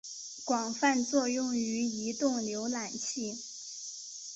[0.43, 3.37] 广泛作用于移动浏览器。